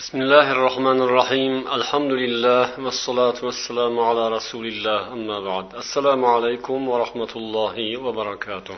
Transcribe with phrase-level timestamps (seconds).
[0.00, 6.78] بسم الله الرحمن الرحيم الحمد لله والصلاة والسلام على رسول الله أما بعد السلام عليكم
[6.92, 8.76] ورحمة الله وبركاته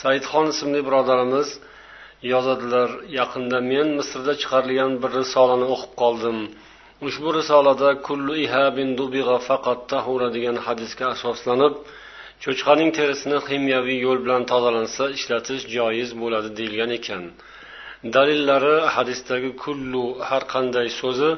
[0.00, 1.48] saidxon ismli birodarimiz
[2.32, 6.38] yozadilar yaqinda men misrda chiqarilgan bir risolani o'qib qoldim
[7.08, 11.74] ushbu risolada kullu ihabin dubig'a faqat tahura degan hadisga asoslanib
[12.44, 17.24] cho'chqaning terisini ximiyaviy yo'l bilan tozalansa ishlatish joiz bo'ladi deyilgan ekan
[18.03, 21.31] Dalillari hadisdagi kullu har qanday so'zi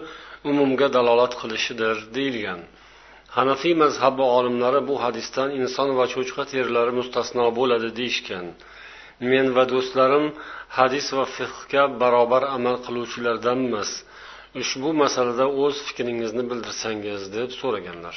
[0.49, 2.61] umumga dalolat qilishidir deyilgan.
[3.37, 8.45] Hanafiy mazhabi olimlari bu hadisdan inson va cho'chqa terilari mustasno bo'ladi deyishgan.
[9.31, 10.25] Men va do'stlarim
[10.77, 13.89] hadis va fiqhga barobar amal qiluvchilardanmiz.
[14.61, 18.15] Ushbu masalada o'z fikringizni bildirsangiz deb so'raganlar.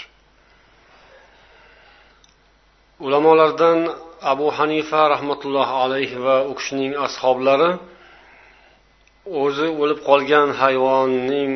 [3.07, 3.79] Ulamolardan
[4.33, 7.71] abu hanifa rahmatullohi alayhi va u kishining ashoblari
[9.43, 11.55] o'zi o'lib qolgan hayvonning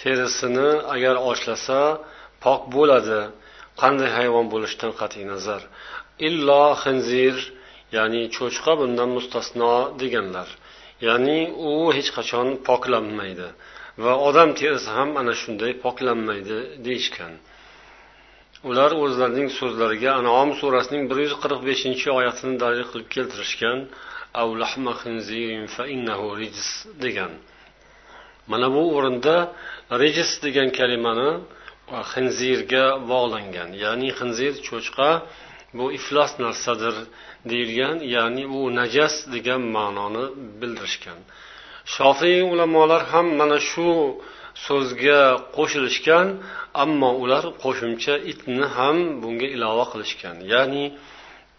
[0.00, 1.80] terisini agar ochlasa
[2.44, 3.20] pok bo'ladi.
[3.82, 5.62] Qanday hayvon bo'lishidan qat'iy nazar.
[6.28, 7.36] Illo xinzir
[7.96, 10.48] ya'ni cho'chqa bundan mustasno deganlar.
[11.06, 13.48] Ya'ni u hech qachon poklanmaydi.
[14.04, 17.32] Va odam terisi ham ana shunday poklanmaydi deyishgan.
[18.68, 23.78] Ular o'zlarining so'zlariga anom surasining bir yuz qirq beshinchi oyatini dalil qilib keltirishgan
[27.04, 27.32] degan.
[28.50, 29.36] Mana bu o'rinda
[30.02, 31.30] rejis degan kalimani
[32.12, 33.70] xinzirga bog'langan.
[33.84, 35.10] Ya'ni xinzir cho'chqa
[35.78, 36.96] bu iflos narsadir
[37.50, 40.24] deyilgan ya'ni u najas degan ma'noni
[40.60, 41.18] bildirishgan.
[41.94, 43.88] Shofiy ulamolar ham mana shu
[44.66, 45.20] so'zga
[45.56, 46.26] qo'shilishgan
[46.84, 50.36] ammo ular qo'shimcha itni ham bunga ilova qilishgan.
[50.52, 50.84] Ya'ni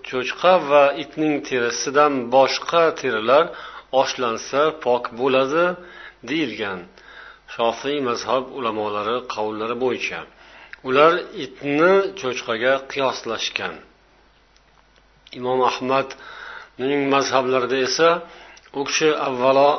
[0.08, 3.44] cho'chqa va itning terisidan boshqa terilar
[4.02, 5.66] oshlansa pok bo'ladi
[6.30, 6.80] deyilgan
[7.56, 10.20] shofiy mazhab ulamolari qavllari bo'yicha.
[10.88, 11.14] Ular
[11.46, 13.76] itni cho'chqaga qiyoslashgan.
[15.40, 18.10] Imom ahmadning mazhablarida esa
[18.80, 19.70] u kishi avvalo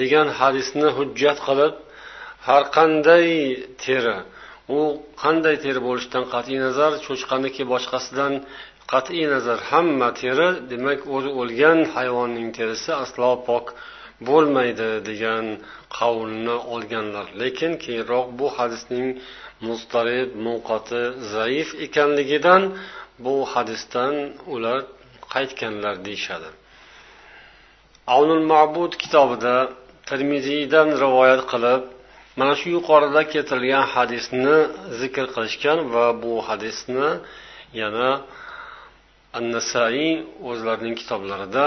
[0.00, 1.74] degan hadisni hujjat qilib
[2.48, 3.26] har qanday
[3.84, 4.16] teri
[4.78, 4.80] u
[5.22, 8.32] qanday teri bo'lishidan qat'iy nazar cho'chqaniki boshqasidan
[8.92, 13.66] qat'iy nazar hamma teri demak o'zi o'lgan hayvonning terisi aslo pok
[14.28, 15.44] bo'lmaydi degan
[15.98, 19.08] qavlni olganlar lekin keyinroq bu hadisning
[19.66, 21.02] mustarib munqati
[21.34, 22.62] zaif ekanligidan
[23.24, 24.14] bu hadisdan
[24.54, 24.80] ular
[25.34, 26.50] qaytganlar deyishadi.
[28.14, 29.56] Avnul mabud kitobida
[30.08, 31.82] termiziydan rivoyat qilib
[32.38, 34.56] mana shu yuqorida keltirilgan hadisni
[35.00, 37.08] zikr qilishgan va bu hadisni
[37.80, 38.08] yana
[39.38, 40.10] annasaiy
[40.50, 41.66] o'zlarining kitoblarida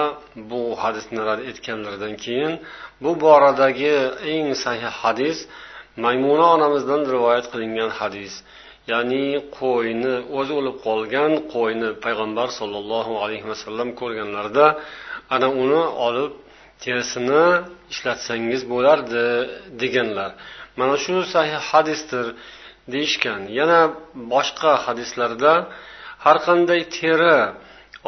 [0.52, 2.54] bu hadisni rad etganlaridan keyin
[3.04, 3.96] bu boradagi
[4.34, 5.38] eng sahih hadis
[6.04, 8.34] maymuna onamizdan rivoyat qilingan hadis.
[8.92, 9.28] Ya'ni
[9.60, 14.66] qo'yni o'zi o'lib qolgan qo'yni payg'ambar sollallohu alayhi vasallam ko'rganlarida
[15.36, 16.32] ana uni olib
[16.84, 17.46] terisini
[17.94, 19.26] ishlatsangiz bo'lardi
[19.82, 20.32] deganlar.
[20.80, 22.26] Mana shu sahih hadisdir
[22.94, 23.42] deyishgan.
[23.60, 23.82] Yana
[24.34, 25.54] boshqa hadislarda
[26.26, 27.38] har qanday teri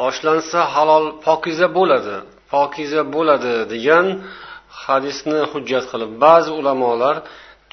[0.08, 2.16] oshlansa halol pokiza bo'ladi
[2.52, 4.06] pokiza bo'ladi degan
[4.84, 7.16] hadisni hujjat qilib ba'zi ulamolar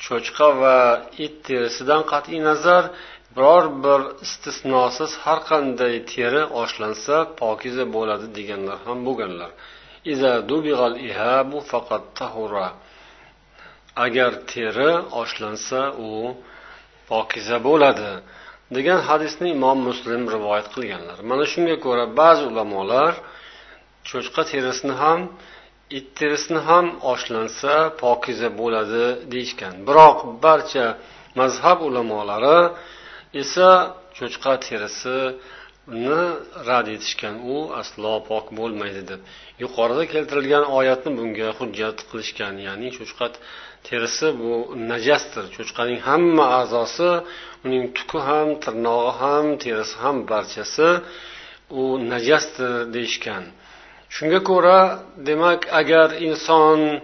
[0.03, 0.77] cho'chqa va
[1.25, 2.83] it terisidan qat'iy nazar
[3.35, 9.51] biror bir istisnosiz har qanday teri oshlansa pokiza bo'ladi deganlar ham bo'lganlar.
[14.05, 16.09] Agar teri oshlansa u
[17.11, 18.11] pokiza bo'ladi
[18.77, 21.17] degan hadisni imom muslim rivoyat qilganlar.
[21.29, 23.13] Mana shunga ko'ra ba'zi ulamolar
[24.09, 25.19] cho'chqa terisini ham
[25.97, 27.73] it terisini ham oshlansa
[28.03, 29.73] pokiza bo'ladi deyishgan.
[29.87, 30.85] Biroq barcha
[31.39, 32.59] mazhab ulamolari
[33.41, 33.69] esa
[34.17, 36.21] cho'chqa terisini
[36.67, 37.35] rad etishgan.
[37.53, 39.21] U aslo pok bo'lmaydi deb.
[39.63, 43.27] Yuqorida keltirilgan oyatni bunga hujjat qilishgan ya'ni cho'chqa
[43.87, 44.51] terisi bu
[44.91, 45.45] najasdir.
[45.55, 47.11] Cho'chqaning hamma a'zosi
[47.65, 50.89] uning tuki ham tirnog'i ham terisi ham barchasi
[51.81, 53.45] u najasdir deyishgan.
[54.15, 54.79] Shunga ko'ra
[55.29, 56.99] demak agar inson e,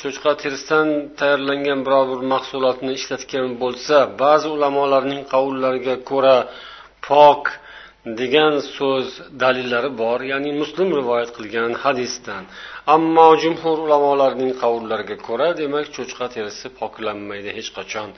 [0.00, 0.88] cho'chqa terisidan
[1.18, 6.36] tayyorlangan biror bir mahsulotni ishlatgan bo'lsa ba'zi ulamolarning qavllariga ko'ra
[7.08, 7.42] pok
[8.20, 9.08] degan so'z
[9.42, 12.42] dalillari bor ya'ni muslim rivoyat qilgan hadisdan.
[12.94, 18.08] Ammo jumhur ulamolarning qavllariga ko'ra demak cho'chqa terisi poklanmaydi hech qachon.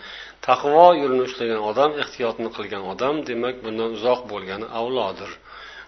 [0.46, 5.30] Taqvo yo'lini ushlagan odam ehtiyotni qilgan odam demak bundan uzoq bo'lgani avlodir.